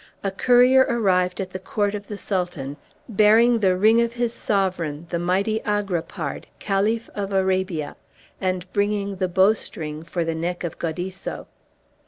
[0.23, 2.75] A courier arrived at the court of the Sultan,
[3.07, 7.95] bearing the ring of his sovereign, the mighty Agrapard, Caliph of Arabia,
[8.41, 11.45] and bringing the bow string for the neck of Gaudisso.